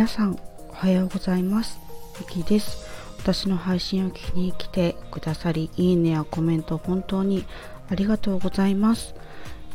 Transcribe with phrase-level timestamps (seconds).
[0.00, 0.38] 皆さん
[0.70, 1.78] おはようございます
[2.20, 2.86] ゆきです
[3.18, 7.44] 私の配信を聞きに来てくださりいいねやコメント本当に
[7.90, 9.14] ありがとうございます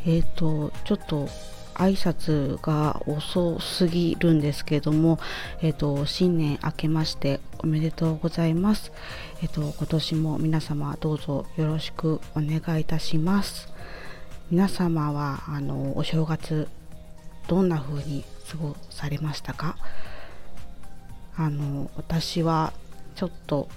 [0.04, 1.28] えっ、ー、とちょっと
[1.76, 5.20] 挨拶が遅すぎるんですけども、
[5.62, 8.94] えっ、ー、と、新年明けましておめでとうございます。
[9.44, 13.68] えっ、ー、と、今年も皆様どうぞよろしくお願いいたします。
[14.50, 16.70] 皆様は、あの、お正月、
[17.50, 19.76] どんな風に過ごされましたか？
[21.38, 22.74] あの、私は
[23.16, 23.68] ちょっと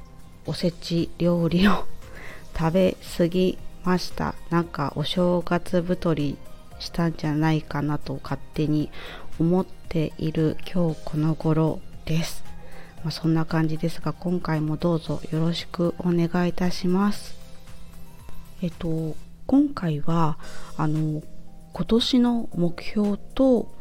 [0.46, 1.86] おせち料理を
[2.56, 4.34] 食べ過ぎました。
[4.50, 6.36] なんかお正月太り
[6.78, 8.90] したんじゃないかなと勝手に
[9.38, 12.44] 思っている今日この頃です。
[13.04, 17.36] まあ、そんな感じですが今回もどうぞよろしくお願いいたします。
[18.62, 19.16] えっと
[19.46, 20.38] 今回は
[20.76, 21.22] あの
[21.72, 23.72] 今年の目標と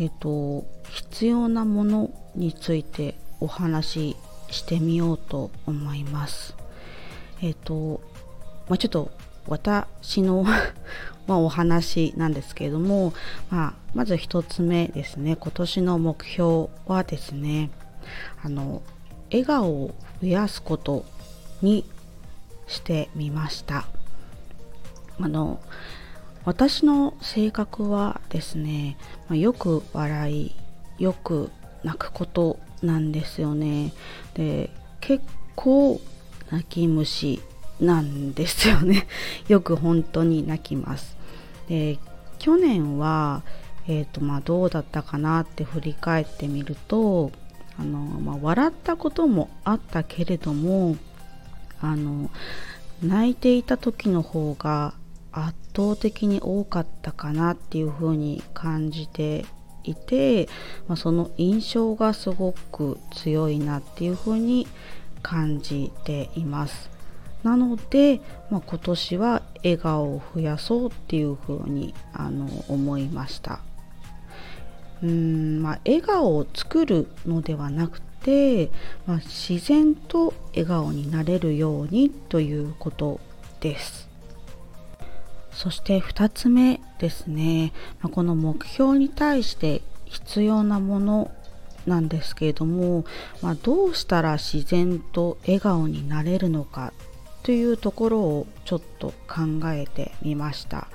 [0.00, 4.16] えっと必要なものについてお話し
[4.50, 6.56] してみようと思います。
[7.42, 8.00] えっと
[8.68, 9.10] まあ、ちょっと
[9.46, 10.44] 私の
[11.28, 13.12] まお話なんですけれども、
[13.50, 17.70] まあ、まず1つ目ですね今年の目標はですね
[18.42, 18.82] あの
[19.30, 21.04] 笑顔を増やすこと
[21.62, 21.84] に
[22.66, 23.86] してみました
[25.20, 25.60] あの
[26.44, 28.96] 私の性格はですね、
[29.28, 30.54] ま、よく笑い
[30.98, 31.50] よく
[31.84, 33.92] 泣くことなんですよね。
[34.34, 35.24] で結
[35.54, 36.00] 構
[36.50, 37.40] 泣き虫
[37.80, 39.06] なんですよね。
[39.48, 41.16] よく本当に泣きます。
[41.68, 41.98] で
[42.38, 43.42] 去年は、
[43.86, 47.32] えーとまあ、どうだったかなって振り返ってみると
[47.78, 50.96] あの、まあ、笑ったこともあったけれども
[51.80, 52.30] あの
[53.02, 54.94] 泣いていた時の方が
[55.32, 59.44] 圧倒的に多かったかなっていうふうに感じて
[59.84, 60.48] いて、
[60.88, 64.66] まあ、その印象がすごく強いなっていうふうに
[65.22, 66.90] 感じています。
[67.42, 68.20] なので、
[68.50, 73.60] まあ、今年は笑顔を増やそうっていうふうにあの思いました
[75.02, 78.70] うん、まあ、笑顔を作るのではなくて、
[79.06, 83.20] まあ、自然と笑顔になれるようにということ
[83.60, 84.09] です
[85.60, 91.30] そして2つ目ですね、まあ、この目標に対して必要なもの
[91.84, 93.04] なんですけれども、
[93.42, 96.94] まあ、どうしたら自然と笑顔になれるのか
[97.42, 100.88] というところをちょっと考えてみました。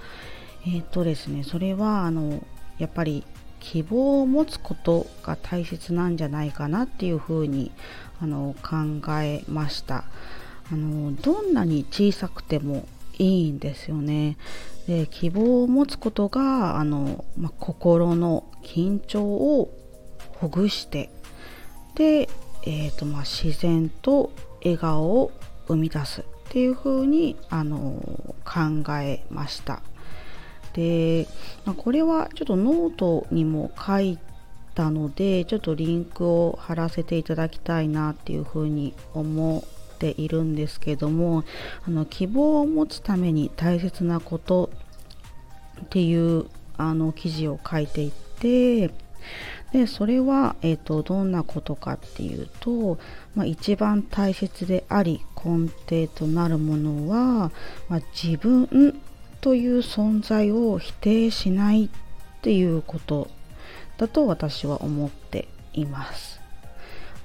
[0.65, 2.43] えっ、ー、とですね、それはあの
[2.79, 3.23] やっぱり
[3.59, 7.71] 希望を持つことが大切なんじゃないかなっていうふうに
[8.19, 10.05] あの考えました。
[10.71, 12.87] あのどんなに小さくても
[13.17, 14.37] いいんですよね。
[14.87, 19.71] で希望を持つことがあの、ま心の緊張を
[20.39, 21.09] ほぐして
[21.95, 22.29] で、
[22.63, 24.31] えーとま自然と
[24.63, 25.31] 笑顔を
[25.67, 29.81] 生み出すっていう風にあの考えました。
[30.73, 31.27] で、
[31.63, 34.19] まあ、これはちょっとノートにも書い
[34.75, 39.63] たのでちょっとリンクを貼らせていただきたいなっていう風に思
[39.95, 41.43] ているんですけども
[41.87, 44.69] あの希望を持つために大切なこと
[45.83, 46.45] っていう
[46.77, 48.91] あの記事を書いていて
[49.71, 52.97] でそれは、えーと、どんなことかっていうと、
[53.35, 57.51] まあ、一番大切であり根底となるものは、
[57.89, 59.01] まあ、自分
[59.41, 61.89] という存在を否定しないっ
[62.41, 63.27] ていうこと
[63.97, 66.34] だと私は思っています。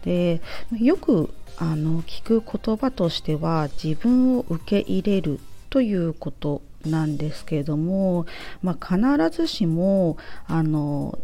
[0.04, 0.40] で
[0.78, 8.26] よくあの聞く言葉としては自分を受け入れるということなんですけれども、
[8.62, 10.16] まあ、必ずしも
[10.46, 11.18] あの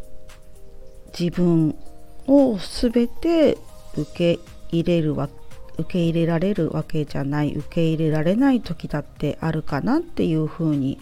[1.19, 1.75] 自分
[2.27, 3.57] を全て
[3.97, 4.39] 受け
[4.71, 5.29] 入れるわ
[5.79, 10.99] 受け入れられるわけじゃない受け入れられない時だってあるかなっていうふうに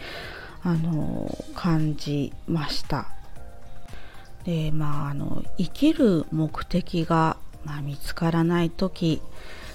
[0.63, 3.09] あの感じました。
[4.45, 9.21] でまああの生きる目的が、まあ、見つからない時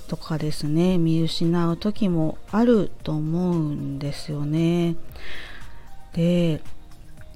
[0.08, 4.96] とかですね見失う時もあると思うんですよね。
[6.14, 6.62] で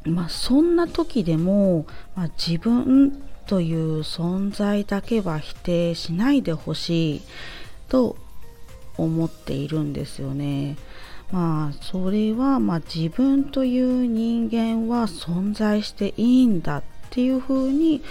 [0.06, 1.86] まあ、そんな時でも、
[2.16, 7.22] まあ、自分という存在だけは否定しないでほしい
[7.88, 8.18] と
[8.98, 10.78] 思っているんですよね。
[11.32, 18.02] まあそれはまあ自分という人間は存在していいんだっていうふうに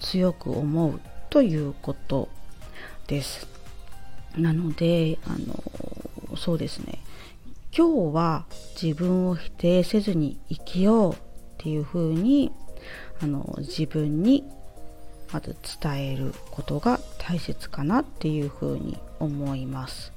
[0.00, 1.00] 強く思う
[1.34, 2.28] ということ
[3.08, 3.48] です。
[4.36, 7.00] なのであのそうですね。
[7.76, 8.44] 今日は
[8.80, 11.16] 自分を否定せずに生きようっ
[11.58, 12.52] ていうふうに
[13.20, 14.44] あの自分に
[15.32, 20.12] まず伝えることが大切かなっていうふうに思います。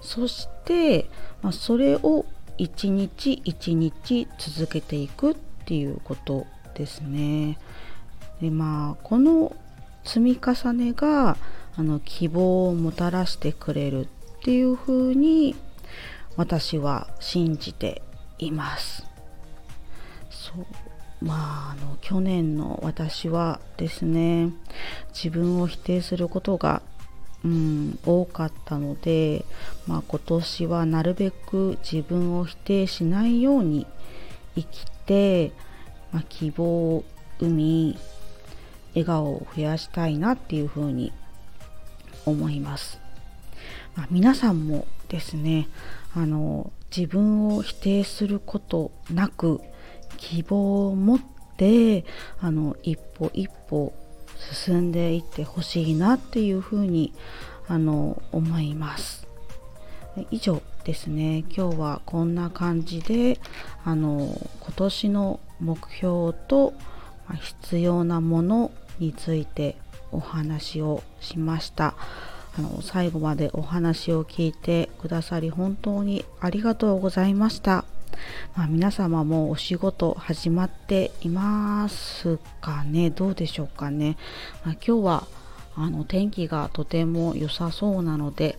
[0.00, 1.10] そして、
[1.42, 2.26] まあ、それを
[2.58, 5.34] 一日一日続けていくっ
[5.64, 6.46] ていうこと
[6.76, 7.58] ですね。
[8.40, 9.56] でまあこの
[10.04, 11.36] 積み重ねが
[11.76, 14.08] あの希望をもたらしてくれるっ
[14.42, 15.56] ていうふうに
[16.36, 18.02] 私は信じて
[18.38, 19.04] います。
[20.30, 20.66] そう。
[21.22, 24.50] まああの去年の私はですね
[25.14, 26.82] 自分を否定することが
[27.44, 29.44] うん、多かったので、
[29.86, 33.86] まあ、今年はなるべく自分を否定しないように
[34.56, 35.52] 生きて、
[36.12, 37.04] まあ、希望を
[37.38, 37.98] 生み
[38.90, 41.12] 笑顔を増やしたいなっていうふうに
[42.26, 43.00] 思います、
[43.96, 45.68] まあ、皆さんもですね
[46.14, 49.60] あの自分を否定することなく
[50.16, 51.20] 希望を持っ
[51.56, 52.04] て
[52.40, 53.92] あの一歩一歩
[54.36, 57.12] 進んでいってほしいなっていうふうに
[57.68, 59.26] あの思います。
[60.30, 61.44] 以上ですね。
[61.54, 63.38] 今日はこんな感じで
[63.84, 66.74] あの今年の目標と
[67.34, 69.76] 必要なものについて
[70.12, 71.94] お話をしました。
[72.58, 77.84] あの最後までお話を聞いてくださり本当にありがとうございました。
[78.56, 83.10] まあ、皆様もお仕事始まっていますかね。
[83.10, 84.16] どうでしょうかね、
[84.64, 85.26] まあ、今日は
[85.76, 88.58] あの天気がとても良さそうなので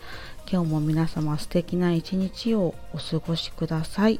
[0.50, 4.20] 今日も皆様素敵な一日をお過ごしください。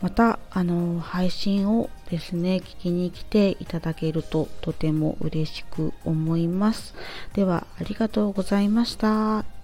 [0.00, 6.94] またあの配信をですね聞きに来ていただけるととても嬉しく思います。
[7.34, 9.59] ではありがとうございました。